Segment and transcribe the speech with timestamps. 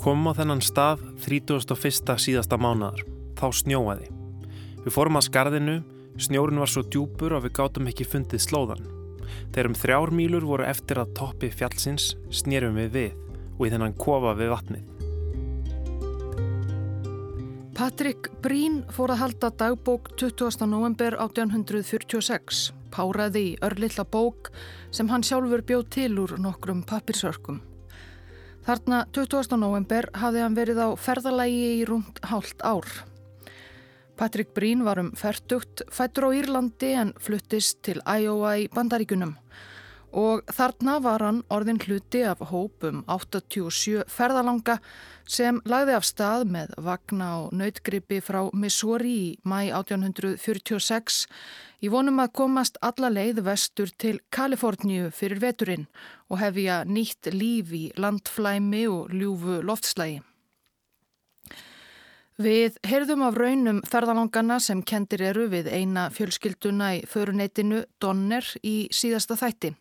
[0.00, 2.14] Komum á þennan stað 31.
[2.16, 3.02] síðasta mánadar.
[3.36, 4.06] Þá snjóaði.
[4.80, 5.74] Við fórum að skarðinu,
[6.16, 8.88] snjórin var svo djúpur og við gátum ekki fundið slóðan.
[9.52, 13.20] Þegar um þrjár mílur voru eftir að toppi fjallsins snýrum við við
[13.58, 14.88] og í þennan kofa við vatnið.
[17.76, 20.64] Patrik Brín fór að halda dagbók 20.
[20.64, 24.48] november 1846, páraði í örlilla bók
[24.88, 27.60] sem hann sjálfur bjóð til úr nokkrum pappirsörkum.
[28.66, 29.56] Þarna 20.
[29.56, 32.84] november hafði hann verið á ferðalægi í rúmt hálft ár.
[34.20, 39.38] Patrik Brín var um færtugt, fættur á Írlandi en fluttist til Iowa í Bandaríkunum
[40.12, 44.78] og þarna var hann orðin hluti af hópum 87 ferðalanga
[45.30, 51.20] sem lagði af stað með vagna og nautgripi frá Missouri í mæ 1846
[51.80, 55.86] í vonum að komast alla leið vestur til Kaliforníu fyrir veturinn
[56.28, 60.20] og hefja nýtt líf í landflæmi og ljúfu loftslægi.
[62.40, 68.88] Við heyrðum af raunum ferðalangana sem kendir eru við eina fjölskylduna í föruneytinu Donner í
[68.96, 69.74] síðasta þætti.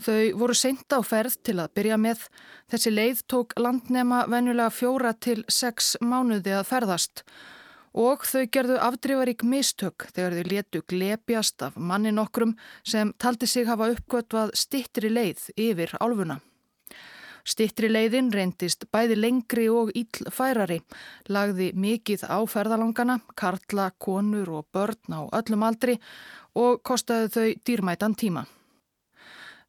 [0.00, 2.26] Þau voru seint á ferð til að byrja með.
[2.72, 7.24] Þessi leið tók landnema venjulega fjóra til sex mánuði að ferðast
[7.90, 12.54] og þau gerðu afdrifarík mistök þegar þau letu glepjast af mannin okkrum
[12.86, 16.38] sem taldi sig hafa uppgötvað stittri leið yfir álfuna.
[17.44, 20.78] Stittri leiðin reyndist bæði lengri og íllfærari,
[21.32, 25.98] lagði mikið á ferðalangana, karla, konur og börn á öllum aldri
[26.54, 28.46] og kostaði þau dýrmætan tíma.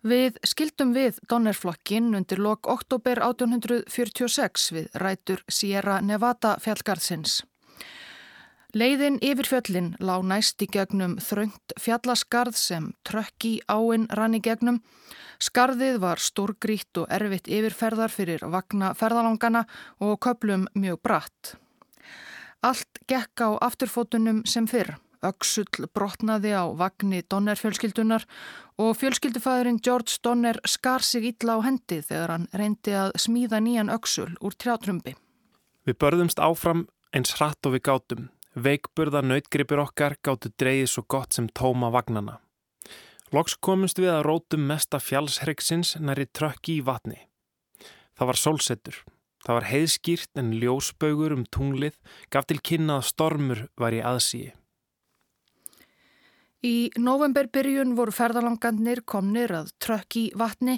[0.02, 7.44] Við skildum við Donnerflokkin undir lok oktober 1846 við rætur Sierra Nevada fjallgarðsins.
[8.74, 14.82] Leiðin yfir fjöllin lág næst í gegnum þröngt fjallaskarð sem trökki áinn rann í gegnum.
[15.38, 19.68] Skarðið var stórgrít og erfitt yfirferðar fyrir vagna ferðalangana
[20.00, 21.54] og köplum mjög bratt.
[22.66, 24.96] Allt gekk á afturfótunum sem fyrr.
[25.22, 28.26] Öksull brotnaði á vagnni Donner fjölskyldunar
[28.82, 33.94] og fjölskyldufæðurinn George Donner skar sig illa á hendi þegar hann reyndi að smíða nýjan
[33.94, 35.14] öksull úr trjátrumbi.
[35.86, 38.30] Við börðumst áfram eins hratt og við gátum.
[38.58, 42.40] Veikburða nautgripir okkar gáttu dreyið svo gott sem tóma vagnana.
[43.32, 47.22] Loks komumst við að rótum mesta fjallshryggsins næri trökki í vatni.
[48.18, 48.98] Það var sólsettur.
[49.42, 51.96] Það var heiðskýrt en ljósbögur um tunglið
[52.34, 54.52] gaf til kynna að stormur var í aðsíi.
[56.62, 60.76] Í novemberbyrjun voru ferðalangarnir komnir að trökk í vatni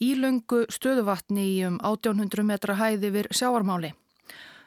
[0.00, 3.90] í lungu stöðuvatni í um 1800 metra hæði við sjáarmáli.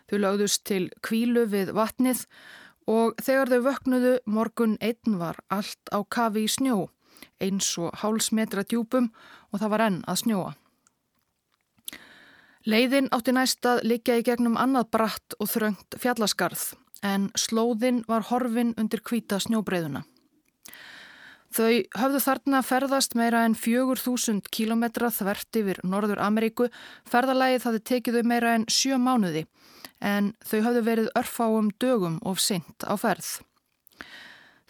[0.09, 2.21] Þau lögðust til kvílu við vatnið
[2.85, 6.91] og þegar þau vöknuðu morgun einn var allt á kafi í snjó,
[7.41, 9.09] eins og háls metra djúpum
[9.49, 10.53] og það var enn að snjóa.
[12.69, 18.29] Leiðin átti næst að liggja í gegnum annað bratt og þröngt fjallaskarð en slóðin var
[18.29, 20.05] horfin undir hvita snjóbreyðuna.
[21.49, 26.69] Þau höfðu þarna ferðast meira en 4.000 kilometra þvert yfir Norður Ameríku.
[27.09, 29.47] Ferðalægið hafði tekið þau meira en sjö mánuði
[29.99, 33.39] en þau höfðu verið örfáum dögum of sint á ferð.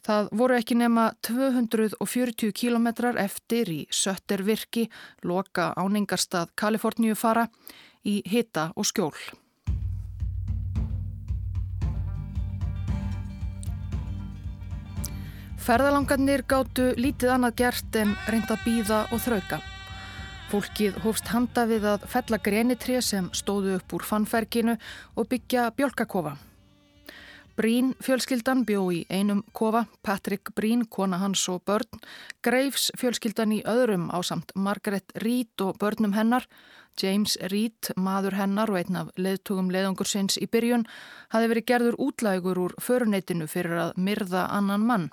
[0.05, 4.87] Það voru ekki nema 240 kilometrar eftir í Söttervirki,
[5.27, 7.45] loka áningarstað Kaliforníu fara,
[8.07, 9.13] í hita og skjól.
[15.69, 19.59] Ferðalangarnir gáttu lítið annað gert en reynda býða og þrauka.
[20.49, 24.73] Fólkið hófst handa við að fella grenitrið sem stóðu upp úr fannferginu
[25.13, 26.31] og byggja bjölkakofa.
[27.53, 32.01] Brín fjölskyldan bjó í einum kofa, Patrick Brín, kona hans og börn,
[32.41, 36.49] Greifs fjölskyldan í öðrum á samt Margaret Reed og börnum hennar,
[36.97, 40.89] James Reed, maður hennar og einn af leðtugum leðungur sinns í byrjun,
[41.29, 45.09] hafi verið gerður útlægur úr föruneytinu fyrir að myrða annan mann.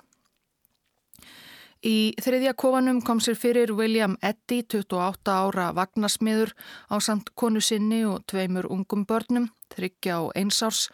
[1.85, 6.55] Í þriðja kofanum kom sér fyrir William Eddy, 28 ára vagnasmiður
[6.89, 10.87] á samt konu sinni og tveimur ungum börnum, þryggja og einsárs,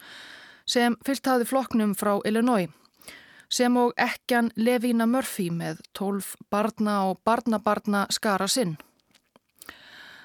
[0.66, 2.68] sem fyllt hafi flokknum frá Illinois,
[3.48, 8.76] sem og ekkan Levína Murphy með 12 barna og barnabarna skara sinn.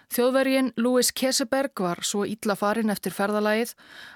[0.10, 3.76] Þjóðvergin Louis Keseberg var svo ítla farin eftir ferðalagið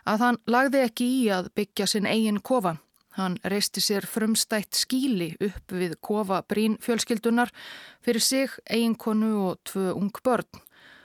[0.09, 2.79] að hann lagði ekki í að byggja sinn eigin kofa.
[3.13, 7.51] Hann reisti sér frumstætt skíli upp við kofa brín fjölskyldunar
[8.01, 10.49] fyrir sig, eiginkonu og tvö ung börn.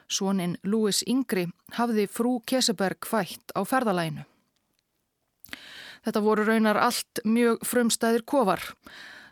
[0.09, 4.25] Svoninn Lúis Yngri hafði frú Keseberg fætt á ferðalæinu.
[6.05, 8.63] Þetta voru raunar allt mjög frumstæðir kofar.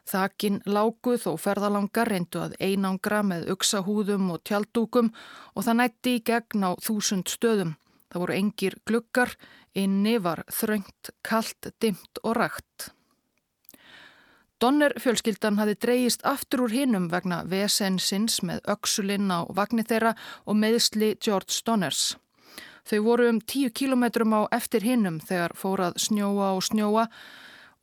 [0.07, 5.09] Þakin láguð og ferðalangar reyndu að einangra með uksahúðum og tjaldúkum
[5.55, 7.73] og það nætti í gegn á þúsund stöðum.
[8.13, 9.33] Það voru engir gluggar,
[9.75, 12.91] inni var þröngt, kallt, dimt og rægt.
[14.61, 20.15] Donner fjölskyldan hafi dreyist aftur úr hinnum vegna vesensins með öksulinn á vagnir þeirra
[20.49, 22.15] og meðsli George Donners.
[22.89, 27.05] Þau voru um tíu kílometrum á eftir hinnum þegar fórað snjóa og snjóa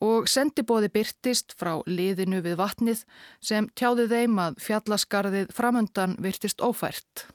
[0.01, 3.05] og sendibóði byrtist frá liðinu við vatnið
[3.37, 7.27] sem tjáði þeim að fjallaskarðið framöndan virtist ófært.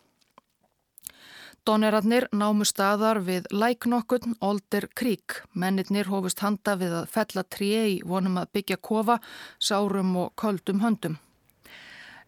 [1.68, 5.42] Donnerarnir námu staðar við læknokkun Older Creek.
[5.52, 9.18] Mennirnir hófust handa við að fella tré í vonum að byggja kofa,
[9.60, 11.18] sárum og köldum höndum.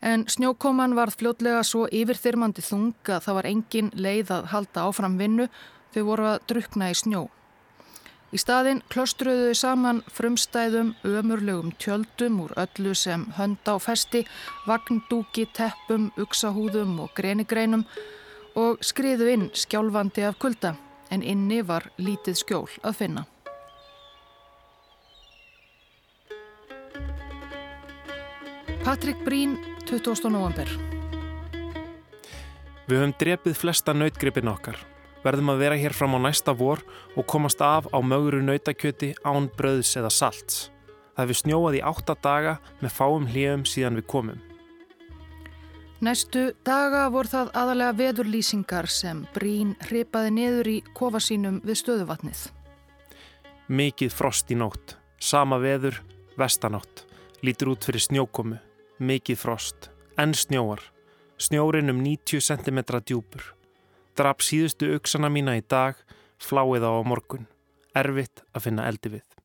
[0.04, 5.16] En snjókoman varð fljótlega svo yfirþyrmandi þung að það var engin leið að halda áfram
[5.16, 5.48] vinnu
[5.96, 7.25] þau voru að drukna í snjó.
[8.37, 14.26] Í staðin klostruðu saman frumstæðum, ömurlegum tjöldum úr öllu sem hönda á festi,
[14.69, 17.88] vagndúki, teppum, uksahúðum og grenigreinum
[18.58, 20.75] og skriðu inn skjálfandi af kulda
[21.11, 23.26] en inni var lítið skjól að finna.
[28.81, 30.31] Patrik Brín, 20.
[30.32, 30.70] november
[32.91, 34.79] Við höfum drepið flesta nautgripin okkar.
[35.23, 36.81] Verðum að vera hér fram á næsta vor
[37.14, 40.70] og komast af á möguru nautakjöti án bröðs eða salts.
[41.14, 44.41] Það hefur snjóað í átta daga með fáum hljöfum síðan við komum.
[46.00, 52.44] Næstu daga voru það aðalega veðurlýsingar sem Brín hripaði niður í kofasínum við stöðuvatnið.
[53.69, 55.99] Mikið frost í nótt, sama veður,
[56.41, 57.05] vestanátt,
[57.44, 58.56] lítur út fyrir snjókomu,
[58.97, 60.81] mikið frost, enn snjóar,
[61.37, 63.44] snjórin um 90 cm djúpur.
[64.17, 66.00] Drap síðustu auksana mína í dag,
[66.41, 67.44] fláið á morgun,
[67.93, 69.39] erfitt að finna eldi við.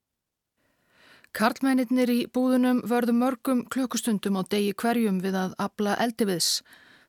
[1.36, 6.62] Karlmennir í búðunum vörðu mörgum klukkustundum á degi hverjum við að abla eldiviðs.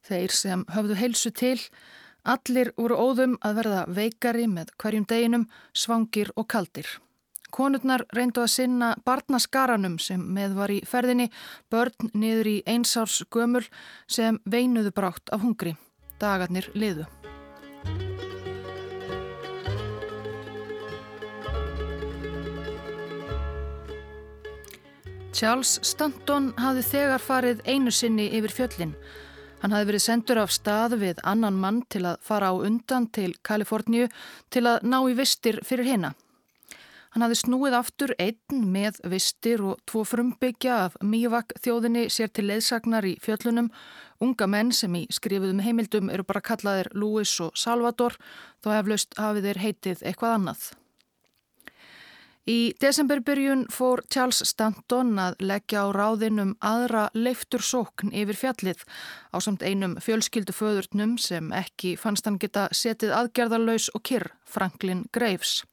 [0.02, 1.60] Þeir sem höfðu heilsu til,
[2.26, 6.90] allir voru óðum að verða veikari með hverjum deginum, svangir og kaldir.
[7.54, 11.28] Konurnar reyndu að sinna barnaskaranum sem með var í ferðinni,
[11.70, 13.62] börn niður í einsárs gömul
[14.10, 15.76] sem veinuðu brátt af hungri.
[16.18, 17.06] Dagarnir liðu.
[25.36, 28.94] Charles Stanton hafði þegar farið einu sinni yfir fjöllin.
[29.60, 33.34] Hann hafði verið sendur af stað við annan mann til að fara á undan til
[33.44, 34.06] Kaliforníu
[34.48, 36.14] til að ná í vistir fyrir hérna.
[37.12, 42.46] Hann hafði snúið aftur einn með vistir og tvo frumbyggja af Mívak þjóðinni sér til
[42.48, 43.68] leðsagnar í fjöllunum.
[44.24, 48.16] Unga menn sem í skrifuðum heimildum eru bara kallaðir Louis og Salvador
[48.64, 50.66] þó heflaust hafið þeir heitið eitthvað annað.
[52.46, 58.84] Í desemberbyrjun fór Charles Stanton að leggja á ráðinum aðra leiftur sókn yfir fjallið
[59.34, 65.08] á samt einum fjölskyldu föðurnum sem ekki fannst hann geta setið aðgerðarlaus og kyrr, Franklin
[65.10, 65.64] Graves.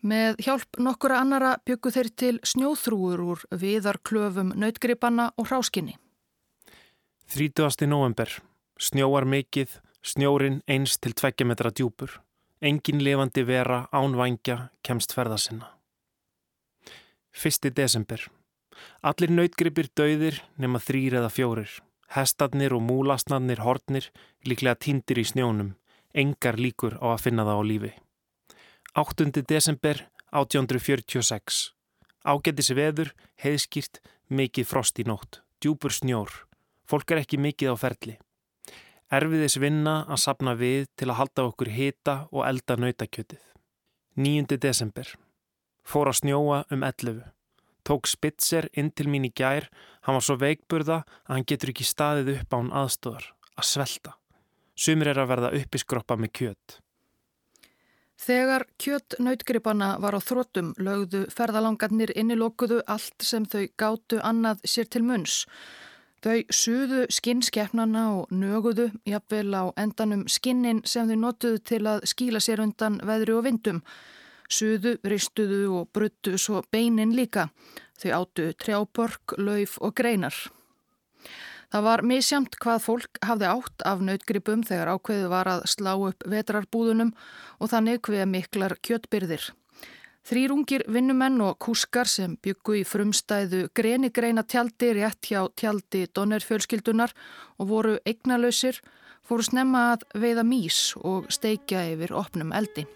[0.00, 5.98] Með hjálp nokkura annara byggu þeir til snjóþrúur úr viðarklöfum nautgripanna og hráskinni.
[7.28, 7.84] 30.
[7.84, 8.32] november.
[8.80, 9.68] Snjóar mikill,
[10.00, 12.16] snjórin eins til tveggjametra djúpur.
[12.64, 15.68] Engin levandi vera ánvængja kemst ferða sinna.
[17.32, 17.70] 1.
[17.74, 18.20] desember.
[19.02, 21.70] Allir nautgripir dauðir nema þrýr eða fjórir.
[22.10, 24.10] Hestarnir og múlasnarnir hortnir
[24.44, 25.76] líklega tindir í snjónum.
[26.12, 27.92] Engar líkur á að finna það á lífi.
[28.98, 29.30] 8.
[29.46, 30.02] desember
[30.34, 31.70] 1846.
[32.26, 35.40] Ágættis veður, heiðskýrt, mikið frost í nótt.
[35.62, 36.34] Djúpur snjór.
[36.84, 38.18] Fólk er ekki mikið á ferli.
[39.10, 43.42] Erfiðis vinna að sapna við til að halda okkur hita og elda nautakjötið.
[44.18, 44.58] 9.
[44.58, 45.06] desember.
[45.90, 47.24] Fór að snjóa um 11.
[47.82, 49.64] Tók Spitzer inn til mín í gær,
[50.06, 53.24] hann var svo veikburða að hann getur ekki staðið upp án aðstóðar,
[53.58, 54.12] að svelta.
[54.78, 56.76] Sumir er að verða uppiskroppa með kjött.
[58.20, 64.86] Þegar kjött nautgripana var á þróttum lögðu ferðalangarnir innilokuðu allt sem þau gáttu annað sér
[64.92, 65.40] til munns.
[66.22, 72.44] Þau suðu skinnskeppnana og nöguðu jafnvel á endanum skinnin sem þau notuðu til að skíla
[72.44, 73.82] sér undan veðri og vindum.
[74.50, 77.48] Suðu, ristuðu og bruttu svo beinin líka.
[78.00, 80.34] Þau áttu trjáborg, lauf og greinar.
[81.70, 86.24] Það var misjamt hvað fólk hafði átt af nautgripum þegar ákveðu var að slá upp
[86.26, 87.12] vetrarbúðunum
[87.62, 89.52] og þannig hveða miklar kjöttbyrðir.
[90.26, 97.14] Þrýrungir vinnumenn og kúskar sem byggu í frumstæðu grenigreina tjaldi rétt hjá tjaldi Donnerfjölskyldunar
[97.58, 98.82] og voru eignalösir
[99.22, 102.86] fóru snemma að veiða mís og steikja yfir opnum eldi.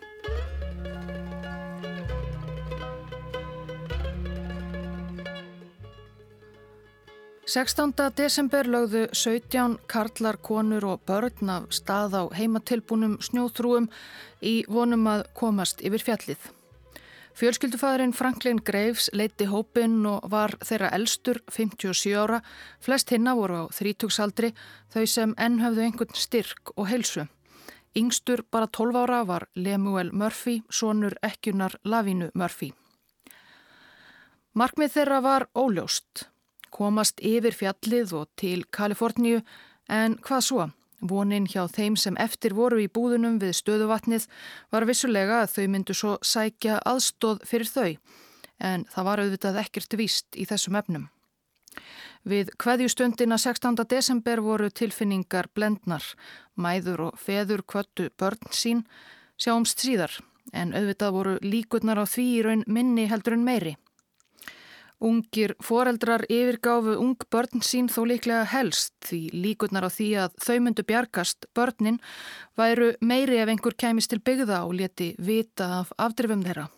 [7.45, 7.93] 16.
[8.17, 13.91] desember lögðu 17 karlar, konur og börn af stað á heimatilbúnum snjóþrúum
[14.41, 16.49] í vonum að komast yfir fjallið.
[17.37, 22.41] Fjölskyldufæðurinn Franklin Graves leiti hópin og var þeirra elstur 57 ára,
[22.81, 24.55] flest hinna voru á þrítúksaldri
[24.95, 27.29] þau sem enn höfðu einhvern styrk og heilsu.
[27.93, 32.73] Yngstur bara 12 ára var Lemuel Murphy, sonur ekkunar Lavínu Murphy.
[34.55, 36.31] Markmið þeirra var óljóst
[36.75, 39.43] komast yfir fjallið og til Kaliforníu
[39.89, 40.67] en hvað svo?
[41.05, 44.27] Vonin hjá þeim sem eftir voru í búðunum við stöðuvatnið
[44.73, 47.91] var vissulega að þau myndu svo sækja aðstóð fyrir þau
[48.65, 51.09] en það var auðvitað ekkert vist í þessum efnum.
[52.25, 53.85] Við hveðjustundina 16.
[53.91, 56.05] desember voru tilfinningar blendnar,
[56.57, 58.87] mæður og feður kvöttu börn sín
[59.37, 60.15] sjáumst síðar
[60.53, 63.75] en auðvitað voru líkurnar á því í raun minni heldur en meiri.
[65.05, 70.57] Ungir foreldrar yfirgáfu ung börn sín þó líklega helst því líkurnar á því að þau
[70.65, 71.99] myndu bjargast börnin
[72.57, 76.71] væru meiri ef einhver kæmis til byggða og leti vita af afdrifum þeirra.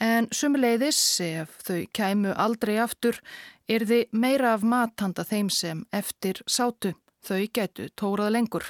[0.00, 3.20] En sumuleiðis, ef þau kæmu aldrei aftur,
[3.68, 6.94] er þið meira af matanda þeim sem eftir sátu.
[7.20, 8.64] Þau gætu tórað lengur.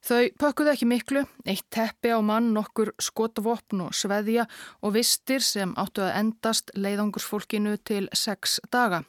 [0.00, 4.46] Þau pökkuðu ekki miklu, eitt teppi á mann, nokkur skotvopn og sveðja
[4.80, 9.02] og vistir sem áttu að endast leiðangursfólkinu til sex daga.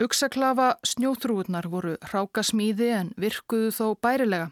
[0.00, 4.50] Uksaklafa snjóþrúurnar voru rákasmíði en virkuðu þó bærilega.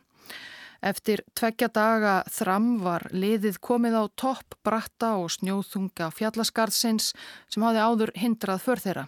[0.85, 7.15] Eftir tveggja daga þram var liðið komið á topp bratta og snjóþunga fjallaskarðsins
[7.49, 9.07] sem hafi áður hindrað för þeirra.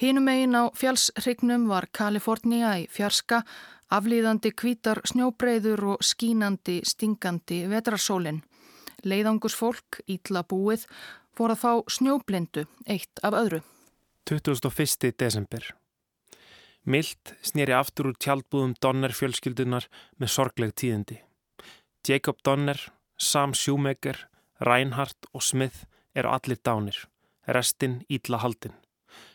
[0.00, 3.42] Hínum einn á fjallsrygnum var Kalifornia í fjarska
[3.92, 8.38] Aflýðandi kvítar snjóbreyður og skínandi, stingandi vetrarsólinn.
[9.04, 10.86] Leiðangus fólk, ítla búið,
[11.36, 13.60] fór að fá snjóblindu, eitt af öðru.
[14.30, 15.12] 21.
[15.20, 15.68] desember.
[16.88, 21.20] Milt snýri aftur úr tjaldbúðum Donner fjölskyldunar með sorgleg tíðindi.
[22.08, 22.80] Jacob Donner,
[23.18, 24.24] Sam Shoemaker,
[24.64, 25.84] Reinhardt og Smith
[26.16, 26.96] eru allir dánir.
[27.44, 28.78] Restinn ítla haldinn.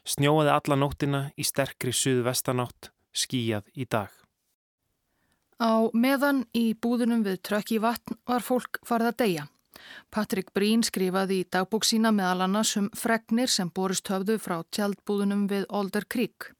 [0.08, 4.10] Snjóaði alla nóttina í sterkri suðu-vestanátt, skíjað í dag.
[5.58, 9.46] Á meðan í búðunum við trökk í vatn var fólk farið að deyja.
[10.14, 15.48] Patrik Brín skrifaði í dagbók sína meðal annars um fregnir sem borist höfðu frá tjaldbúðunum
[15.50, 16.52] við Older Creek.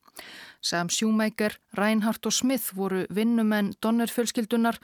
[0.62, 4.80] Sam Shoemaker, Reinhardt og Smith voru vinnumenn Donner-fjölskyldunar,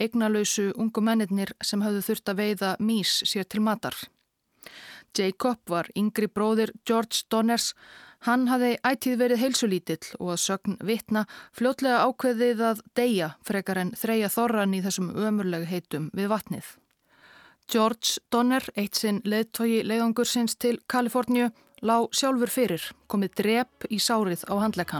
[0.00, 3.96] eignalösu ungu mennirnir sem höfðu þurft að veiða mís sér til matar.
[5.16, 7.74] Jacob var yngri bróðir George Donners,
[8.26, 11.22] Hann hafði ætið verið heilsulítill og að sögn vitna
[11.54, 16.74] fljótlega ákveðið að deyja frekar en þreja þorran í þessum ömurlegu heitum við vatnið.
[17.68, 21.50] George Donner, eitt sinn leðtogi leiðangur sinns til Kaliforníu,
[21.84, 24.90] lág sjálfur fyrir, komið drep í sárið á handlegg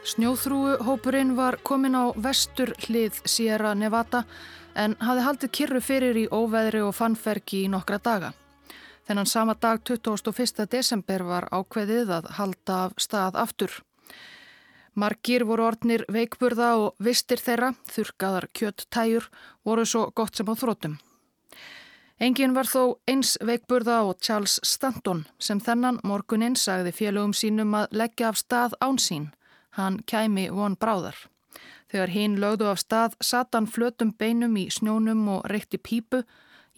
[0.00, 4.22] Snjóþrúuhópurinn var komin á vestur hlið Sierra Nevada
[4.72, 8.30] en hafði haldið kyrru fyrir í óveðri og fannferki í nokkra daga.
[9.04, 10.64] Þennan sama dag 21.
[10.72, 13.74] desember var ákveðið að halda af stað aftur.
[14.96, 19.26] Margir voru ornir veikburða og vistir þeirra, þurkaðar kjöttæjur,
[19.64, 20.94] voru svo gott sem á þrótum.
[22.20, 27.92] Engin var þó eins veikburða og Charles Stanton sem þennan morguninn sagði félögum sínum að
[28.00, 29.28] leggja af stað án sín
[29.78, 31.16] Hann kæmi von bráðar.
[31.90, 36.22] Þegar hinn lögðu af stað satt hann flötum beinum í snjónum og reykti pípu.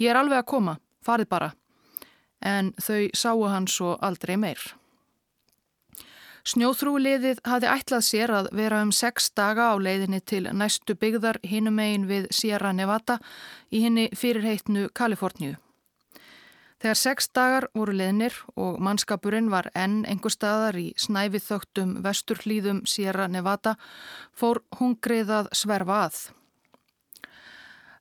[0.00, 1.50] Ég er alveg að koma, farið bara.
[2.40, 4.62] En þau sáu hann svo aldrei meir.
[6.42, 11.78] Snjóþrúliðið hafði ætlað sér að vera um sex daga á leiðinni til næstu byggðar hinum
[11.78, 13.20] eigin við Sierra Nevada
[13.70, 15.54] í henni fyrirheitnu Kaliforníu.
[16.83, 22.81] Þegar sex dagar voru leðnir og mannskapurinn var enn einhver staðar í snæfið þögtum vesturhlýðum
[22.91, 23.77] Sierra Nevada
[24.35, 26.19] fór hungrið að sverfa að.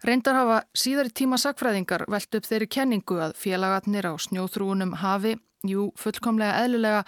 [0.01, 5.91] Reyndar hafa síðari tíma sakfræðingar velt upp þeirri kenningu að félagatnir á snjóþrúunum hafi, jú
[6.01, 7.03] fullkomlega eðlulega,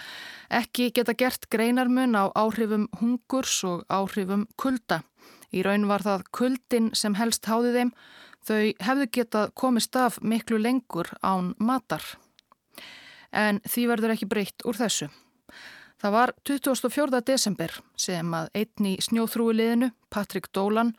[0.54, 5.02] ekki geta gert greinarmun á áhrifum hungurs og áhrifum kulda.
[5.50, 7.96] Í raun var það kuldin sem helst háði þeim
[8.44, 12.04] Þau hefðu getað komist af miklu lengur án matar.
[13.32, 15.08] En því verður ekki breytt úr þessu.
[16.00, 17.20] Það var 24.
[17.24, 20.92] desember sem að einn í snjóþrúiliðinu, Patrik Dólan,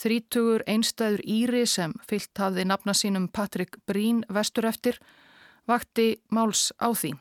[0.00, 5.00] þrítugur einstæður Íri sem fyllt hafði nafna sínum Patrik Brín vestur eftir,
[5.64, 7.14] vakti máls á því,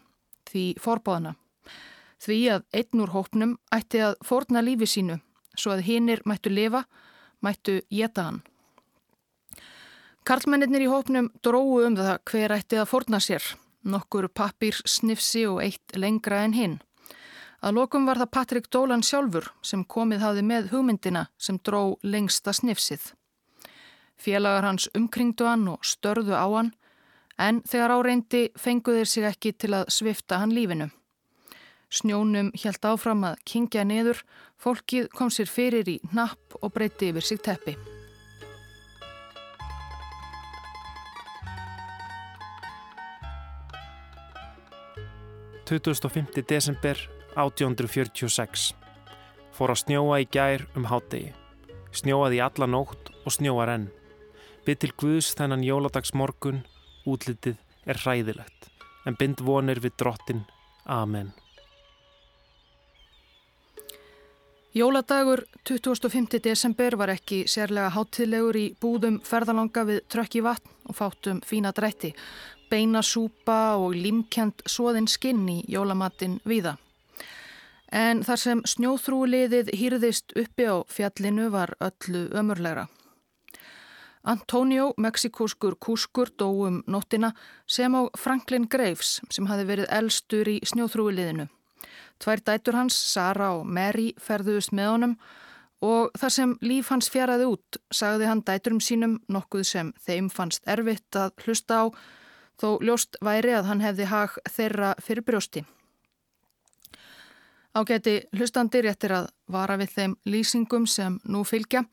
[0.52, 1.36] því forbáðana.
[2.20, 5.22] Því að einn úr hópnum ætti að forna lífi sínu
[5.60, 6.86] svo að hinnir mættu lifa,
[7.44, 8.42] mættu geta hann.
[10.30, 13.42] Karlmennir í hópnum dróðu um það hver ætti að forna sér,
[13.82, 16.76] nokkur pappir snifsi og eitt lengra en hinn.
[17.66, 22.54] Að lokum var það Patrik Dólan sjálfur sem komið hafði með hugmyndina sem dró lengsta
[22.54, 23.10] snifsið.
[24.22, 26.74] Félagar hans umkringdu hann og störðu á hann,
[27.42, 30.92] en þegar áreyndi fenguðir sig ekki til að svifta hann lífinu.
[31.90, 34.22] Snjónum hjælt áfram að kingja niður,
[34.62, 37.80] fólkið kom sér fyrir í napp og breyti yfir sig teppi.
[45.70, 46.42] –25.
[46.50, 46.98] desember
[47.38, 48.72] 1846
[49.54, 51.30] fór að snjóa í gær um hátegi.
[51.94, 53.86] Snjóaði í alla nótt og snjóar enn.
[54.66, 56.64] Bytt til Guðs þennan jóladags morgun,
[57.06, 58.72] útlitið er hræðilegt,
[59.06, 60.42] en bind vonir við drottin.
[60.90, 61.30] Amen.
[64.74, 66.40] Jóladagur 25.
[66.42, 71.74] desember var ekki sérlega háttilegur í búðum ferðalanga við trökk í vatn og fátum fína
[71.78, 72.16] drætti,
[72.70, 76.78] beina súpa og límkjent svoðin skinn í jólamattin viða.
[77.90, 82.86] En þar sem snjóþrúliðið hýrðist uppi á fjallinu var öllu ömurlegra.
[84.24, 87.32] Antonio, meksikóskur kúskur, dóum nóttina
[87.66, 91.48] sem á Franklin Graves sem hafi verið elstur í snjóþrúliðinu.
[92.20, 95.16] Tvær dætur hans, Sara og Mary, ferðuðust með honum
[95.82, 100.68] og þar sem líf hans fjaraði út sagði hann dæturum sínum nokkuð sem þeim fannst
[100.68, 101.84] erfitt að hlusta á
[102.60, 105.64] þó ljóst væri að hann hefði hag þeirra fyrir brjósti.
[107.74, 111.86] Ágæti hlustandir eftir að vara við þeim lýsingum sem nú fylgja.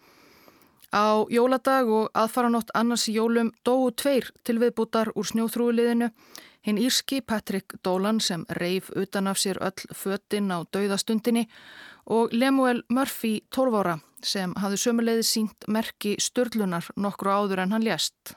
[0.95, 6.11] Á jóladag og aðfaranótt annars jólum dóu tveir til viðbútar úr snjóþrúliðinu
[6.67, 11.45] Hinn írski Patrick Dolan sem reif utan af sér öll fötinn á dauðastundinni
[12.11, 13.95] og Lemuel Murphy 12 ára
[14.27, 18.35] sem hafði sömuleiði sínt merki störlunar nokkru áður en hann lést.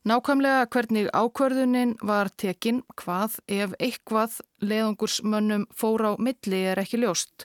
[0.00, 7.44] Nákvæmlega hvernig ákverðunin var tekinn hvað ef eitthvað leiðungursmönnum fór á milli er ekki ljóst.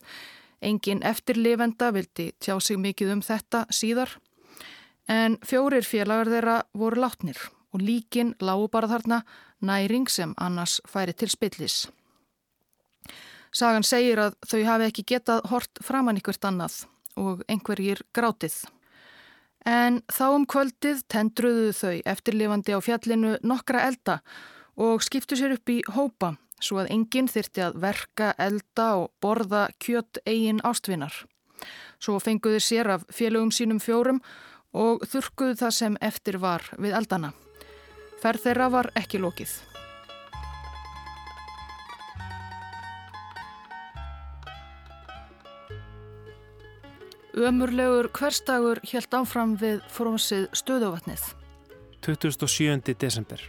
[0.64, 4.14] Engin eftirlifenda vildi tjá sig mikið um þetta síðar
[5.12, 7.42] en fjórir félagar þeirra voru látnir
[7.76, 9.20] og líkin lágu bara þarna
[9.60, 11.90] næring sem annars færi til spillis.
[13.52, 16.86] Sagan segir að þau hafi ekki getað hort framann ykkurt annað
[17.20, 18.64] og einhverjir grátið.
[19.66, 24.20] En þá um kvöldið tendruðu þau eftirlifandi á fjallinu nokkra elda
[24.78, 29.68] og skiptu sér upp í hópa svo að enginn þyrti að verka, elda og borða
[29.82, 31.26] kjött eigin ástvinnar.
[32.00, 34.22] Svo fenguðu sér af félögum sínum fjórum
[34.76, 37.34] og þurkuðu það sem eftir var við eldana.
[38.22, 39.75] Ferð þeirra var ekki lókið.
[47.36, 51.24] Ömurlegur hverstagur helt áfram við frónsið stöðuvatnið.
[52.06, 52.94] 27.
[52.96, 53.42] desember.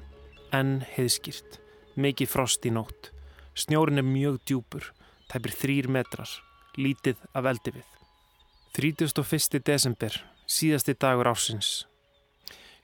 [0.51, 1.61] Enn heiðskýrt.
[1.95, 3.13] Mikið frost í nótt.
[3.55, 4.89] Snjórin er mjög djúpur.
[5.31, 6.33] Tæpir þrýr metrar.
[6.75, 7.87] Lítið af eldi við.
[8.75, 9.63] 31.
[9.63, 10.19] desember.
[10.51, 11.87] Síðasti dagur ásins.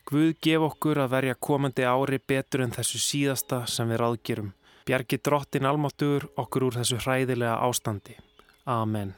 [0.07, 4.55] Guð gef okkur að verja komandi ári betur en þessu síðasta sem við ráðgerum.
[4.87, 8.19] Bjargi drottin almáttugur okkur úr þessu hræðilega ástandi.
[8.71, 9.15] Amen.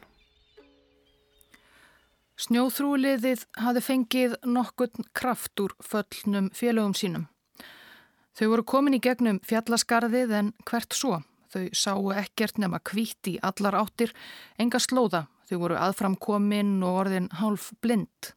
[2.35, 7.29] Snjóþrúliðið hafi fengið nokkurn kraft úr föllnum félögum sínum.
[8.35, 11.21] Þau voru komin í gegnum fjallaskarðið en hvert svo.
[11.55, 14.11] Þau sáu ekkert nema kvíti í allar áttir,
[14.59, 15.29] enga slóða.
[15.47, 18.35] Þau voru aðframkominn og orðin hálf blind.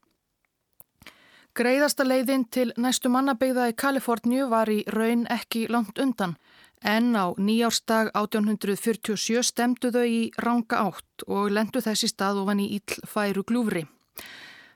[1.58, 6.38] Greiðasta leiðin til næstu mannabegða í Kaliforníu var í raun ekki langt undan
[6.82, 12.68] en á nýjárstag 1847 stemdu þau í ranga átt og lendu þessi stað ofan í
[12.78, 13.88] íll færu glúfri.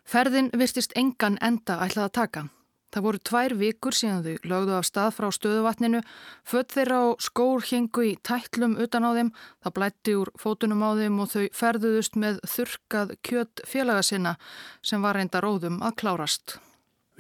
[0.06, 2.48] Ferðin virtist engan enda ætlað að taka.
[2.92, 6.02] Það voru tvær vikur síðan þau lögðu af stað frá stöðuvatninu,
[6.44, 9.30] född þeirra á skór hengu í tætlum utan á þeim,
[9.64, 14.36] það blætti úr fótunum á þeim og þau ferðuðust með þurkað kjött félaga sinna
[14.84, 16.60] sem var reynda róðum að klárast.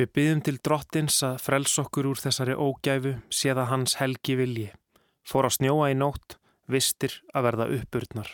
[0.02, 4.72] Við byggjum til drottins að frels okkur úr þessari ógæfu séða hans helgi vilji.
[5.22, 8.32] Fór að snjóa í nótt, vistir að verða uppurnar.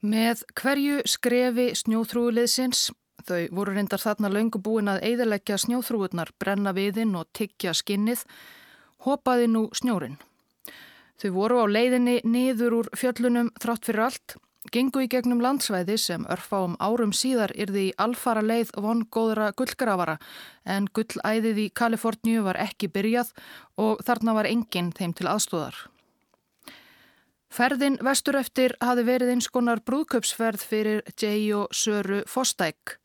[0.00, 2.86] Með hverju skrefi snjóþrúliðsins,
[3.28, 8.24] þau voru reyndar þarna löngu búin að eiðileggja snjóþrúurnar, brenna viðinn og tyggja skinnið,
[9.04, 10.16] hopaði nú snjórin.
[11.20, 14.38] Þau voru á leiðinni niður úr fjöllunum þrátt fyrir allt
[14.72, 20.18] gengu í gegnum landsvæði sem örfáum árum síðar yrði í alfara leið vongóðra gullgrafara
[20.64, 23.32] en gullæðið í Kaliforníu var ekki byrjað
[23.76, 25.78] og þarna var enginn þeim til aðstóðar.
[27.48, 32.98] Ferðin vestur eftir hafi verið eins konar brúðköpsferð fyrir Jay og Söru Fostæk.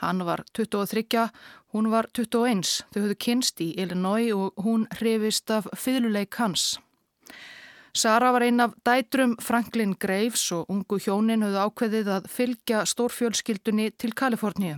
[0.00, 1.26] Hann var 23,
[1.74, 2.64] hún var 21.
[2.94, 6.78] Þau höfðu kynst í Illinois og hún hrifist af fyrluleik hans.
[7.92, 13.90] Sara var einn af dætrum Franklin Graves og ungu hjónin höfðu ákveðið að fylgja stórfjölskyldunni
[13.98, 14.76] til Kaliforníu.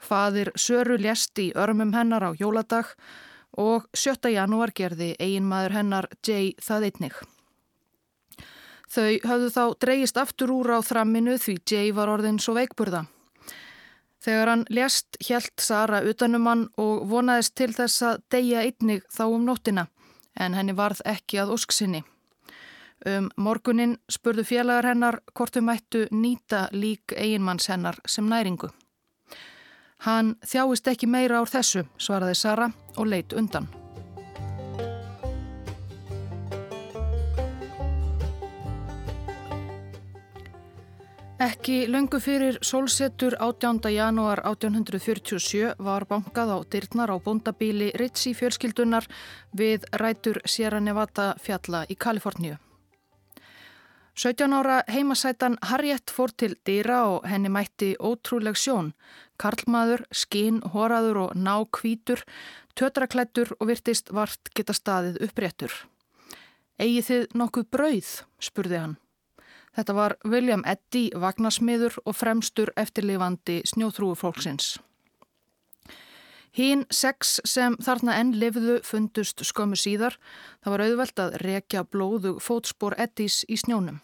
[0.00, 2.96] Fadir Söru lést í örmum hennar á jóladag
[3.58, 4.32] og 7.
[4.32, 7.14] janúar gerði eiginmaður hennar Jay það einnig.
[8.90, 13.04] Þau höfðu þá dreyist aftur úr á þramminu því Jay var orðin svo veikburða.
[14.20, 19.24] Þegar hann lést hjælt Sara utanum hann og vonaðist til þess að deyja einnig þá
[19.30, 19.86] um nóttina
[20.40, 22.02] en henni varð ekki að ósksinni.
[23.06, 28.68] Um morgunin spurðu félagar hennar hvort þau mættu nýta lík eiginmanns hennar sem næringu.
[30.04, 33.68] Hann þjáist ekki meira ár þessu, svaraði Sara og leitt undan.
[41.40, 43.88] Ekki löngu fyrir sólsetur 18.
[43.88, 49.08] janúar 1847 var bankað á dyrnar á bondabíli Ritzi fjölskyldunar
[49.56, 52.58] við rætur Sierra Nevada fjalla í Kaliforníu.
[54.20, 58.92] 17 ára heimasætan Harriett fór til dýra og henni mætti ótrúleg sjón.
[59.40, 62.20] Karlmaður, skinn, horaður og ná kvítur,
[62.76, 65.72] tötraklættur og virtist vart geta staðið uppréttur.
[66.76, 69.00] Egið þið nokkuð brauð, spurði hann.
[69.76, 74.78] Þetta var William Eddy, vagnasmiður og fremstur eftirlifandi snjóþrúu fólksins.
[76.50, 80.16] Hín sex sem þarna enn lifðu fundust skömmu síðar.
[80.64, 84.00] Það var auðvelt að rekja blóðu fótspor Eddys í snjónum.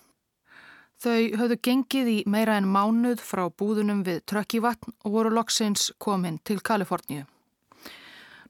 [1.03, 6.39] Þau höfðu gengið í meira en mánuð frá búðunum við Trökkivatn og voru loksins komin
[6.47, 7.27] til Kaliforníu.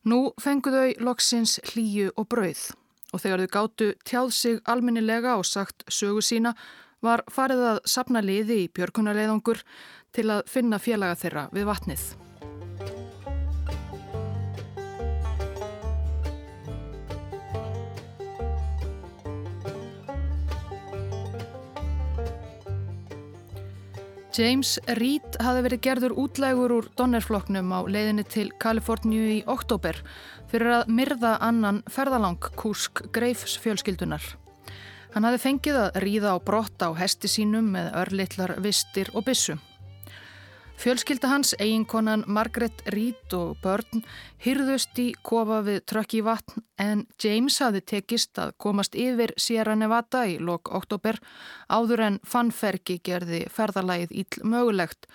[0.07, 2.69] Nú fenguðu þau loksins hlýju og brauð
[3.15, 6.53] og þegar þau gáttu tjáð sig alminnilega og sagt sögu sína
[7.07, 9.63] var farið að sapna liði í björkunarleiðangur
[10.17, 12.07] til að finna félaga þeirra við vatnið.
[24.37, 29.97] James Reed hafi verið gerður útlægur úr Donnerflokknum á leiðinni til Kaliforníu í oktober
[30.51, 34.35] fyrir að myrða annan ferðalang kúsk greifs fjölskyldunar.
[35.17, 39.55] Hann hafi fengið að ríða á brott á hesti sínum með örlittlar vistir og bissu.
[40.77, 44.03] Fjölskylda hans, eiginkonan Margaret Reed og börn
[44.45, 49.73] hyrðust í kofa við trökk í vatn en James hafi tekist að komast yfir Sierra
[49.73, 51.17] Nevada í lok oktober
[51.73, 55.09] áður en fannferki gerði ferðalægið íll mögulegt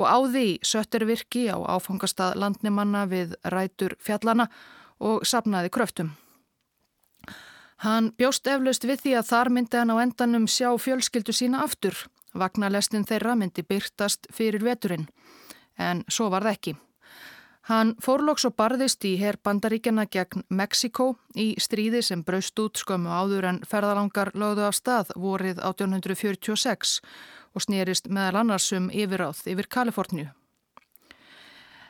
[0.00, 4.48] og áði í söttervirki á áfangastað landnimanna við rætur fjallana
[4.96, 6.14] og sapnaði kröftum.
[7.82, 11.96] Hann bjóst eflaust við því að þar myndi hann á endanum sjá fjölskyldu sína aftur.
[12.38, 15.08] Vagnarlestin þeirra myndi byrtast fyrir veturinn.
[15.74, 16.76] En svo var það ekki.
[17.66, 23.10] Hann fórlóks og barðist í herr bandaríkjana gegn Mexiko í stríði sem braust út skömmu
[23.10, 26.96] áður en ferðalangar lögðu af stað vorið 1846
[27.54, 30.30] og snýrist meðal annarsum yfiráð yfir Kaliforníu.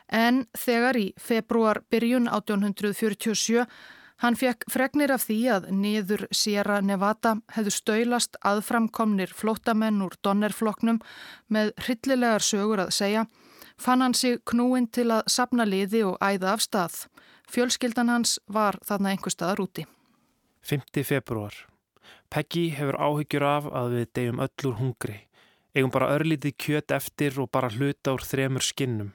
[0.09, 3.65] En þegar í februar byrjun 1847
[4.23, 11.01] Hann fekk fregnir af því að niður Sierra Nevada hefðu stöylast aðframkomnir flótamenn úr donnerfloknum
[11.51, 13.25] með hryllilegar sögur að segja,
[13.75, 16.95] fann hann sig knúin til að sapna liði og æða af stað.
[17.51, 19.83] Fjölskyldan hans var þarna einhver staðar úti.
[20.63, 21.03] 5.
[21.03, 21.57] februar.
[22.31, 25.17] Peggy hefur áhyggjur af að við deyjum öllur hungri.
[25.75, 29.11] Eigum bara örlítið kjöt eftir og bara hluta úr þremur skinnum.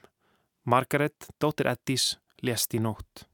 [0.69, 3.28] Margaret, dóttir Eddís, lést í nótt.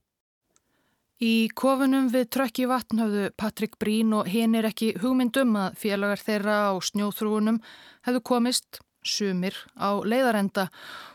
[1.23, 6.55] Í kofunum við trökki vatn hafðu Patrik Brín og hinnir ekki hugmyndum að félagar þeirra
[6.67, 7.61] á snjóþrúunum
[8.03, 10.67] hefðu komist, sumir, á leiðarenda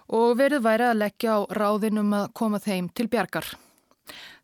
[0.09, 3.45] og verið væri að leggja á ráðinum að koma þeim til bjargar.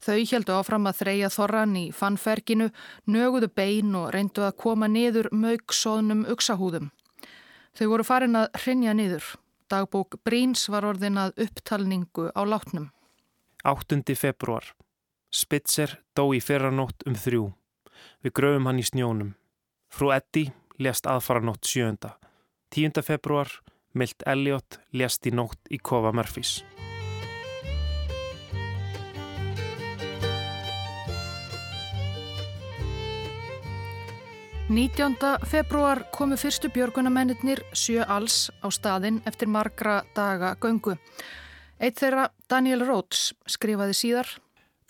[0.04, 2.68] Þau heldu áfram að þreja þorran í fannferginu,
[3.08, 6.92] nöguðu bein og reyndu að koma niður mögsóðnum uksahúðum.
[7.72, 9.24] Þau voru farin að hrinja niður.
[9.72, 12.92] Dagbók Bríns var orðin að upptalningu á látnum.
[13.64, 14.04] 8.
[14.14, 14.76] februar
[15.36, 17.50] Spitzer dó í fyrranótt um þrjú.
[18.24, 19.34] Við gröfum hann í snjónum.
[19.92, 20.46] Frú Eddi
[20.80, 22.14] lést aðfaranótt sjönda.
[22.72, 23.02] 10.
[23.04, 23.50] februar
[23.92, 26.62] Milt Elliot lést í nótt í Kova Murphys.
[34.72, 40.96] Nítjánda februar komu fyrstu björgunamennir sjö alls á staðinn eftir margra daga göngu.
[41.76, 44.34] Eitt þeirra, Daniel Rhodes, skrifaði síðar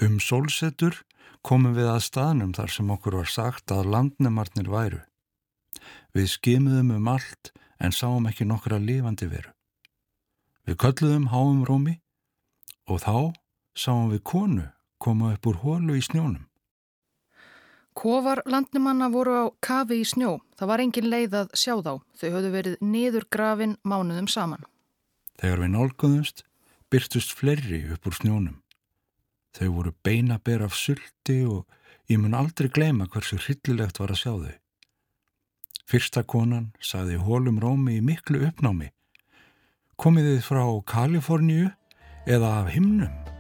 [0.02, 0.98] Um sólsetur
[1.46, 5.00] komum við að staðnum þar sem okkur var sagt að landnemarnir væru.
[6.12, 9.52] Við skimuðum um allt en sáum ekki nokkra lifandi veru.
[10.66, 12.00] Við kölluðum háum rómi
[12.90, 13.16] og þá
[13.76, 14.66] sáum við konu
[14.98, 16.44] koma upp úr hólu í snjónum.
[17.96, 20.36] Kofar landnumanna voru á kafi í snjó.
[20.58, 21.92] Það var engin leið að sjá þá.
[22.18, 24.66] Þau höfðu verið niður grafin mánuðum saman.
[25.40, 26.44] Þegar við nálguðumst,
[26.92, 28.58] byrtust fleiri upp úr snjónum.
[29.56, 31.64] Þau voru beinaber af sulti og
[32.12, 34.56] ég mun aldrei gleyma hversu hryllilegt var að sjá þau.
[35.86, 38.90] Fyrsta konan saði hólum rómi í miklu uppnámi.
[39.96, 41.70] Komið þið frá Kaliforníu
[42.26, 43.35] eða af himnum?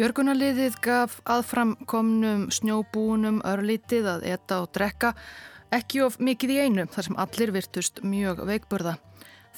[0.00, 5.10] Björgunarliðið gaf aðframkomnum snjóbúnum örlítið að etta og drekka,
[5.76, 8.94] ekki of mikið í einu þar sem allir virtust mjög veikburða.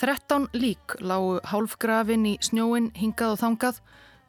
[0.03, 3.79] 13 lík lágu hálfgrafin í snjóin hingað og þangað,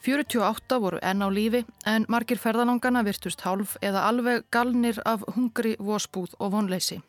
[0.06, 5.74] 48 voru enn á lífi en margir ferðalangana virtust hálf eða alveg galnir af hungri,
[5.82, 7.00] vospúð og vonleysi.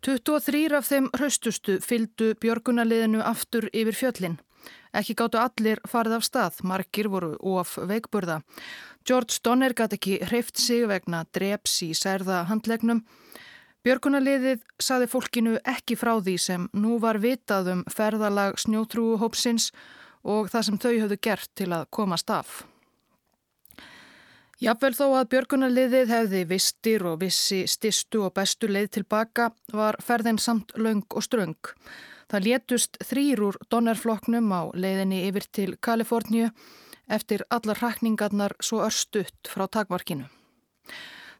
[0.00, 4.40] 23 af þeim hraustustu fyldu björgunarliðinu aftur yfir fjöllin.
[4.96, 8.40] Ekki gáttu allir farið af stað, margir voru of veikburða.
[9.06, 13.02] George Donner gæti ekki hreift sig vegna dreps í særða handlegnum.
[13.84, 19.68] Björgunarliðið saði fólkinu ekki frá því sem nú var vitað um ferðalag snjótrúhópsins
[20.24, 22.64] og það sem þau höfðu gert til að komast af.
[24.56, 30.38] Jafnvel þó að björgunarliðið hefði vistir og vissi stistu og bestu leið tilbaka var ferðin
[30.40, 31.74] samt laung og ströng.
[32.32, 36.48] Það létust þrýr úr donnerfloknum á leiðinni yfir til Kaliforníu
[37.04, 40.24] eftir allar hrakningarnar svo örstutt frá takvarkinu.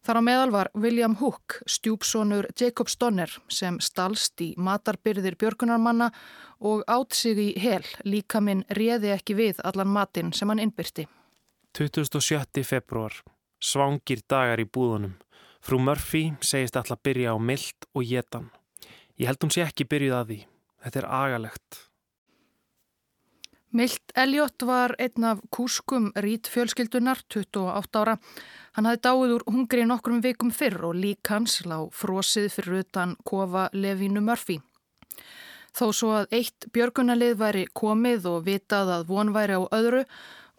[0.05, 6.12] Þar á meðal var William Hook, stjúpsonur Jacobs Donner sem stalst í matarbyrðir björgunarmanna
[6.61, 11.09] og átt sig í hel líka minn réði ekki við allan matin sem hann innbyrti.
[11.77, 12.65] 27.
[12.65, 13.12] februar.
[13.61, 15.19] Svangir dagar í búðunum.
[15.61, 18.47] Frú Murphy segist alltaf byrja á myllt og jetan.
[19.21, 20.39] Ég held hún sé ekki byrjuð að því.
[20.85, 21.81] Þetta er agalegt.
[23.77, 28.17] Milt Elliot var einn af kúskum rít fjölskyldunar, 28 ára.
[28.73, 33.19] Hann hafði dáið úr hungri nokkrum vikum fyrr og lík hans lág frosið fyrir utan
[33.21, 34.62] kofa Levínu Murphy.
[35.77, 40.07] Þó svo að eitt björgunalið væri komið og vitað að von væri á öðru,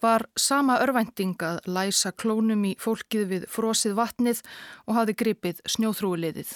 [0.01, 4.41] var sama örvænting að læsa klónum í fólkið við frosið vatnið
[4.85, 6.53] og hafði gripið snjóþrúliðið.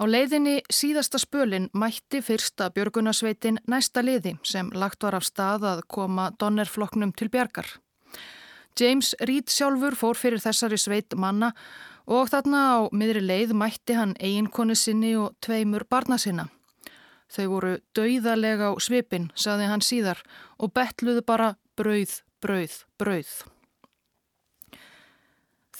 [0.00, 5.82] Á leiðinni síðasta spölin mætti fyrsta björgunasveitin næsta liði sem lagt var af stað að
[5.92, 7.68] koma donnerfloknum til bjargar.
[8.80, 11.52] James Reed sjálfur fór fyrir þessari sveit manna
[12.08, 16.48] og þarna á miðri leið mætti hann eiginkonu sinni og tveimur barna sinna.
[17.30, 20.18] Þau voru dauðalega á svipin, saði hann síðar,
[20.58, 23.30] og betluðu bara brauð, brauð, brauð.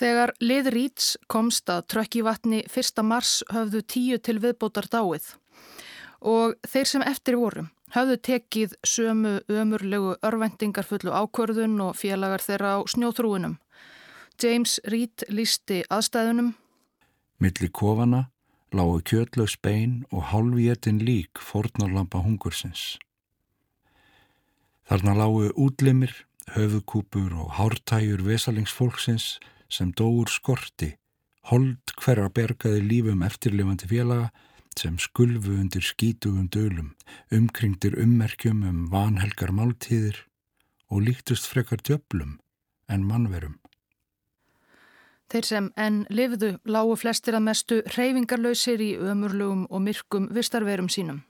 [0.00, 3.02] Þegar lið Ríts komst að trökkivatni 1.
[3.04, 5.34] mars höfðu tíu til viðbótar dáið
[6.20, 12.76] og þeir sem eftir voru höfðu tekið sömu ömurlegu örvendingar fullu ákvörðun og félagar þeirra
[12.78, 13.58] á snjóþrúinum.
[14.40, 16.54] James Reed lísti aðstæðunum.
[17.40, 18.28] Millir kofana
[18.74, 22.98] lágu kjötlaug spein og hálfétin lík fornarlampa hungursins.
[24.88, 26.12] Þarna lágu útlimir,
[26.54, 29.38] höfukúpur og hártæjur vesalingsfólksins
[29.70, 30.96] sem dóur skorti,
[31.46, 34.30] hold hverja bergaði lífum eftirlifandi félaga
[34.78, 36.94] sem skulfu undir skítugum dölum,
[37.30, 40.24] umkringdir ummerkjum um vanhelgar máltíðir
[40.90, 42.38] og líktust frekar djöblum
[42.88, 43.58] en mannverum.
[45.30, 51.22] Þeir sem enn lifðu lágu flestir að mestu reyfingarlausir í ömurlugum og myrkum vistarverum sínum.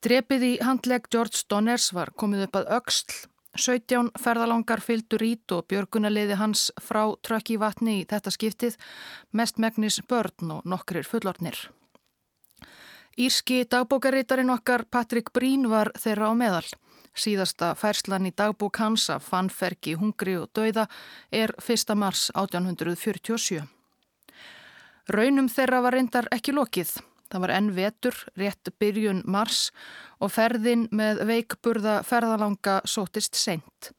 [0.00, 3.18] Drepið í handleg George Donners var komið upp að auksl
[3.58, 8.78] 17 ferðalangar fylgdur ít og björgunarliði hans frá trökk í vatni í þetta skiptið,
[9.34, 11.58] mest megnis börn og nokkrir fullornir.
[13.18, 16.68] Írski dagbókarítarinn okkar Patrik Brín var þeirra á meðal.
[17.20, 20.86] Síðasta færslan í dagbók hans af fannferki, hungri og dauða
[21.28, 21.92] er 1.
[21.98, 23.60] mars 1847.
[25.10, 26.94] Raunum þeirra var reyndar ekki lokið.
[27.30, 29.68] Það var enn vetur, rétt byrjun mars
[30.18, 33.92] og ferðin með veikburða ferðalanga sótist seint.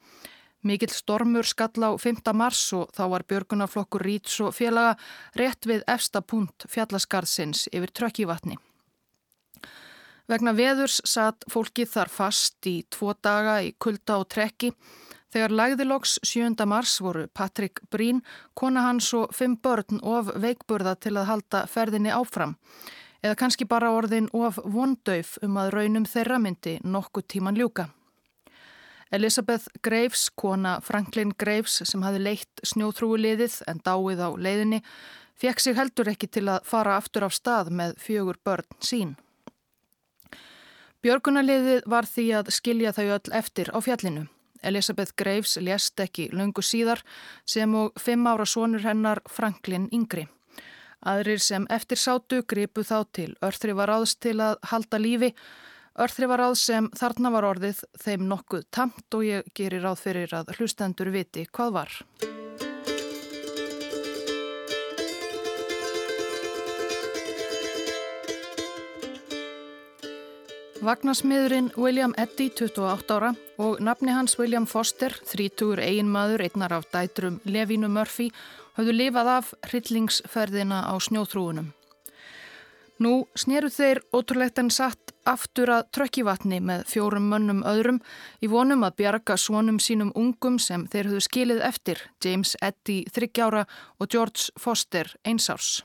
[0.66, 2.26] Mikill stormur skall á 5.
[2.38, 4.98] mars og þá var björgunarflokkur Ríts og félaga
[5.38, 8.60] rétt við efsta punt fjallaskarðsins yfir trökkívatni.
[10.32, 14.70] Vegna veðurs satt fólkið þar fast í tvo daga í kulda og trekki.
[15.32, 16.54] Þegar lagðiloks 7.
[16.72, 18.22] mars voru Patrik Brín,
[18.56, 22.54] kona hans og fimm börn of veikburða til að halda ferðinni áfram.
[23.20, 27.89] Eða kannski bara orðin of vondauf um að raunum þeirra myndi nokkuð tíman ljúka.
[29.12, 34.80] Elisabeth Graves, kona Franklin Graves sem hafi leitt snjóþrúuliðið en dáið á leiðinni,
[35.36, 39.13] fekk sig heldur ekki til að fara aftur af stað með fjögur börn sín.
[41.02, 44.28] Björgunarliðið var því að skilja þau öll eftir á fjallinu.
[44.62, 47.02] Elisabeth Graves lést ekki lungu síðar
[47.50, 50.28] sem og fimm ára sonur hennar Franklin Yngri.
[51.02, 55.32] Aðrir sem eftir sátu gripu þá til örþri var áðs til að halda lífi.
[55.98, 60.38] Örþri var áðs sem þarna var orðið þeim nokkuð tamt og ég gerir ráð fyrir
[60.38, 61.98] að hlustendur viti hvað var.
[70.82, 77.36] Vagnarsmiðurinn William Eddy, 28 ára, og nafni hans William Foster, 30 eiginmaður, einnar af dætrum
[77.46, 78.32] Levinu Murphy,
[78.80, 81.67] hafðu lifað af hryllingsferðina á snjóþrúunum.
[82.98, 88.02] Nú sneru þeir ótrúlegt en satt aftur að trökkivatni með fjórum mönnum öðrum
[88.41, 93.46] í vonum að bjarga svonum sínum ungum sem þeir höfðu skilið eftir, James Eddy, 30
[93.46, 93.67] ára
[94.02, 95.84] og George Foster, einsárs.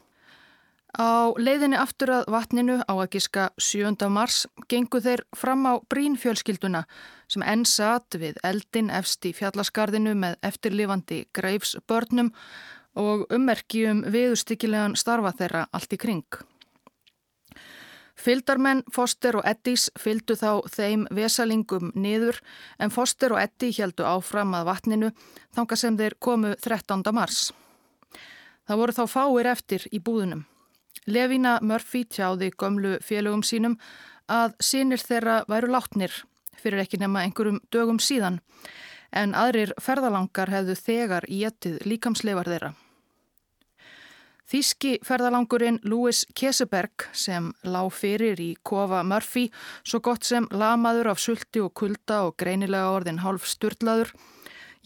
[0.95, 4.07] Á leiðinni aftur að vatninu á að giska 7.
[4.09, 6.87] mars gengu þeir fram á brínfjölskylduna
[7.29, 12.31] sem enn satt við eldin efst í fjallaskarðinu með eftirlifandi greifs börnum
[12.97, 16.41] og ummerkjum viðustykkilegan starfa þeirra allt í kring.
[18.17, 22.41] Fyldarmenn Foster og Eddís fyldu þá þeim vesalingum niður
[22.81, 25.13] en Foster og Eddi heldu áfram að vatninu
[25.53, 27.05] þanga sem þeir komu 13.
[27.13, 27.51] mars.
[28.67, 30.47] Það voru þá fáir eftir í búðunum.
[31.07, 33.77] Levina Murphy tjáði gömlu félögum sínum
[34.27, 36.15] að sínir þeirra væru látnir
[36.59, 38.41] fyrir ekki nema einhverjum dögum síðan
[39.15, 42.73] en aðrir ferðalangar hefðu þegar í ettið líkamsleifar þeirra.
[44.47, 49.49] Þíski ferðalangurinn Louis Keseberg sem lág fyrir í kofa Murphy
[49.83, 54.13] svo gott sem lamaður af sulti og kulda og greinilega orðin hálf styrlaður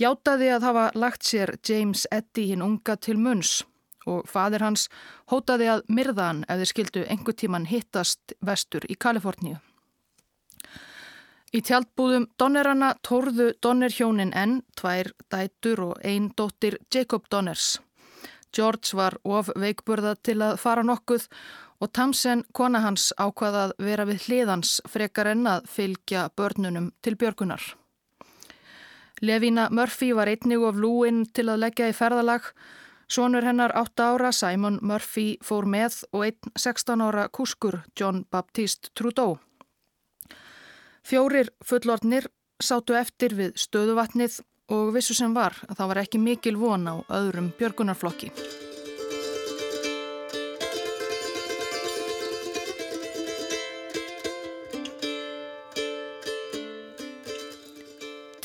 [0.01, 3.59] játaði að hafa lagt sér James Eddy hinn unga til munns
[4.07, 4.89] og fadir hans
[5.33, 9.59] hótaði að myrðan ef þeir skildu engu tíman hittast vestur í Kaliforníu.
[11.51, 17.81] Í tjaldbúðum Donnerana tórðu Donner hjónin enn, tvær dætur og ein dóttir Jacob Donners.
[18.55, 21.27] George var of veikburða til að fara nokkuð
[21.81, 27.63] og Tamsen, kona hans, ákvaðað vera við hliðans frekar en að fylgja börnunum til björgunar.
[29.21, 32.53] Levina Murphy var einnig of lúinn til að leggja í ferðalag
[33.11, 38.93] Sónur hennar 8 ára Simon Murphy fór með og einn 16 ára kuskur John Baptiste
[38.95, 39.41] Trudeau.
[41.03, 42.31] Fjórir fullornir
[42.63, 44.39] sátu eftir við stöðuvatnið
[44.71, 48.31] og vissu sem var að það var ekki mikil von á öðrum björgunarflokki.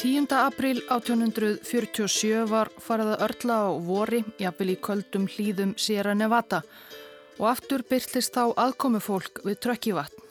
[0.05, 0.27] 10.
[0.37, 6.59] april 1847 var farið að örla á vori, jafnvel í köldum hlýðum Sierra Nevada
[7.39, 10.27] og aftur byrtist þá aðkomi fólk við trökkivatn.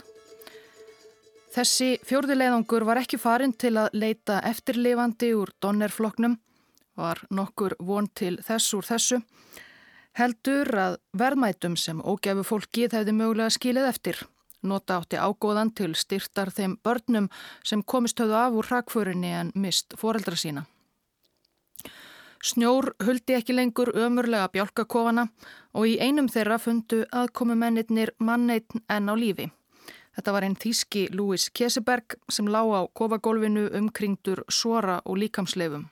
[1.56, 6.38] Þessi fjórðileiðangur var ekki farin til að leita eftirlifandi úr donnerfloknum,
[6.94, 9.18] var nokkur von til þess úr þessu,
[10.14, 14.22] heldur að verðmætum sem ógefu fólkið hefði mögulega skilið eftir.
[14.64, 17.28] Nota átti ágóðan til styrtar þeim börnum
[17.62, 20.64] sem komist höfðu af úr hrakförinni en mist foreldra sína.
[22.44, 25.28] Snjór huldi ekki lengur ömurlega bjálkakofana
[25.72, 29.46] og í einum þeirra fundu aðkomumennir manneitt enn á lífi.
[30.14, 35.88] Þetta var einn þíski Louis Keseberg sem lá á kofagólfinu umkringdur svora og líkamsleifum.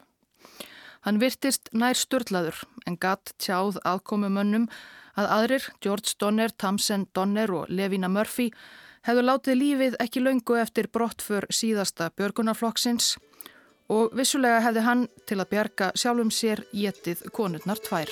[1.02, 4.68] Hann virtist nær störtlaður en gatt tjáð aðkomumönnum
[5.18, 8.50] að aðrir, George Donner, Tamsen Donner og Levina Murphy,
[9.06, 13.17] hefðu látið lífið ekki laungu eftir brottför síðasta björgunarflokksins
[13.92, 18.10] og vissulega hefði hann til að bjarga sjálfum sér getið konurnar tvær.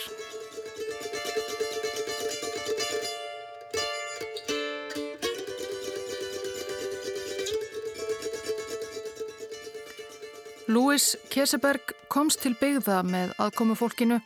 [10.71, 14.21] Louis Keseberg komst til byggða með aðkomu fólkinu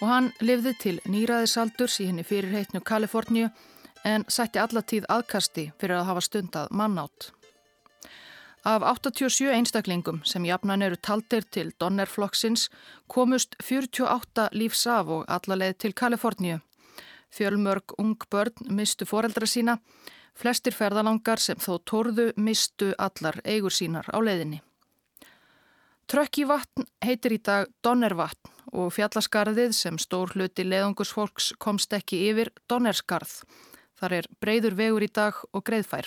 [0.00, 3.48] og hann lifði til nýraðisaldurs í henni fyrirheitnu Kaliforníu
[4.04, 7.30] en sætti allatíð aðkasti fyrir að hafa stundað mannátt.
[8.66, 12.68] Af 87 einstaklingum sem jafnan eru taldir til Donnerflokksins
[13.06, 16.58] komust 48 lífs af og allarleið til Kaliforníu.
[17.30, 19.78] Fjölmörg ung börn mistu foreldra sína,
[20.34, 24.65] flestir ferðalangar sem þó torðu mistu allar eigur sínar á leiðinni.
[26.06, 33.40] Trökkívatn heitir í dag Donnervatn og fjallaskarðið sem stór hluti leðungusfolks komst ekki yfir Donnerskarð.
[33.98, 36.06] Þar er breyður vegur í dag og greiðfær.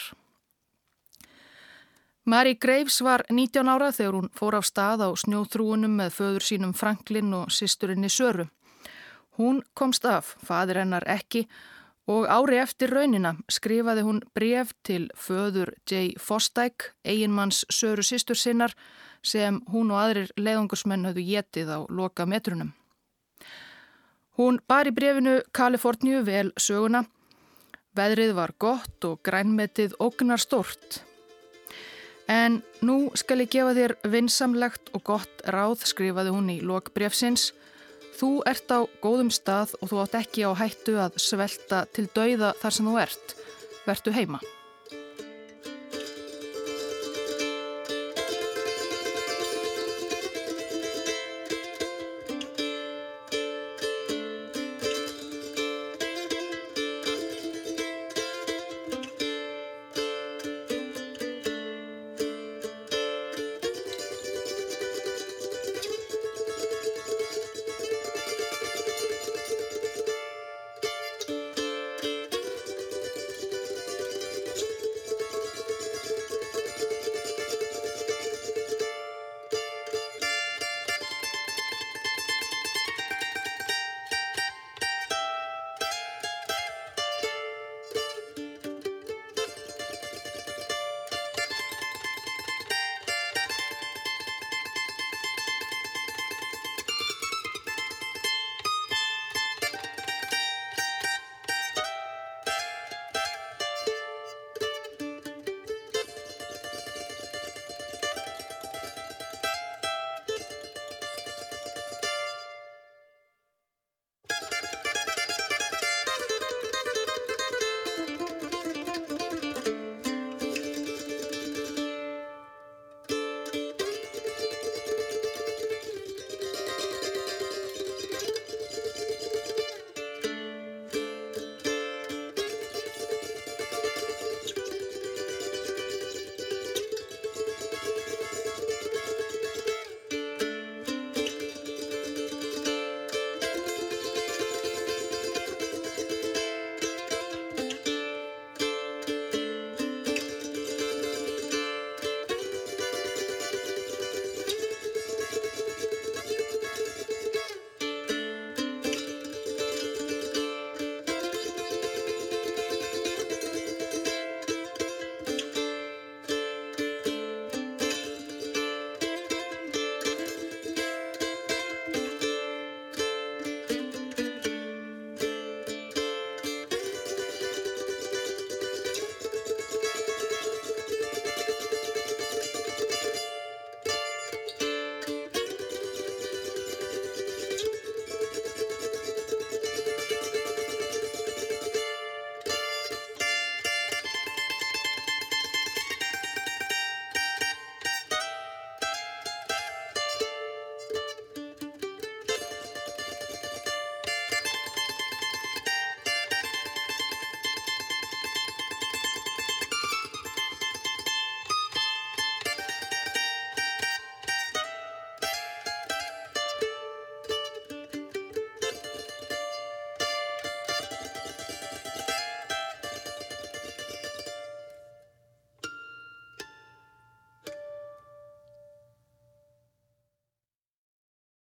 [2.24, 6.74] Mary Graves var 19 ára þegar hún fór af stað á snjóþrúunum með föður sínum
[6.78, 8.48] Franklin og sýsturinni Söru.
[9.36, 11.79] Hún komst af, fadir hennar ekki og
[12.10, 16.16] ári eftir raunina skrifaði hún bref til föður J.
[16.18, 18.74] Fosdæk, eiginmanns Söru sýstur sinnar
[19.22, 22.72] sem hún og aðrir leiðungursmenn höfðu getið á loka metrunum.
[24.40, 27.04] Hún bar í brefinu Kaliforníu vel söguna.
[27.98, 31.02] Veðrið var gott og grænmetið ógnar stort.
[32.30, 37.50] En nú skal ég gefa þér vinsamlegt og gott ráð, skrifaði hún í lok brefsins.
[38.20, 42.52] Þú ert á góðum stað og þú átt ekki á hættu að svelta til dauða
[42.60, 43.36] þar sem þú ert.
[43.88, 44.42] Vertu heima.